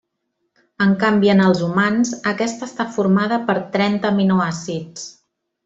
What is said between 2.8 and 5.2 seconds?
formada per trenta aminoàcids.